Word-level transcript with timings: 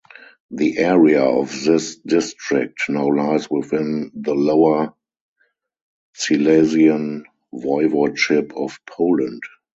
The 0.49 0.79
area 0.79 1.21
of 1.21 1.51
this 1.63 1.97
district 1.97 2.89
now 2.89 3.05
lies 3.15 3.47
within 3.51 4.09
the 4.15 4.33
Lower 4.33 4.95
Silesian 6.15 7.25
Voivodeship 7.53 8.51
of 8.57 8.79
Poland. 8.87 9.43